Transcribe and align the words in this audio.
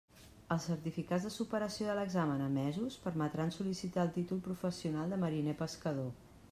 Els 0.53 0.63
certificats 0.69 1.27
de 1.27 1.31
superació 1.35 1.89
de 1.91 1.97
l'examen 1.99 2.41
emesos, 2.47 2.97
permetran 3.05 3.55
sol·licitar 3.59 4.07
el 4.09 4.13
títol 4.19 4.45
professional 4.51 5.13
de 5.15 5.25
mariner 5.27 5.59
pescador. 5.65 6.15